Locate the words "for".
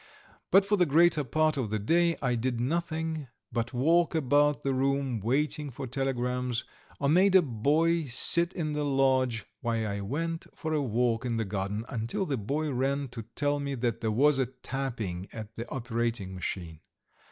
0.65-0.77, 5.69-5.85, 10.55-10.73